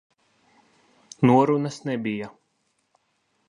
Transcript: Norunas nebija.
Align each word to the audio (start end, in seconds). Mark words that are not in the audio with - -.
Norunas 1.31 1.77
nebija. 1.91 2.33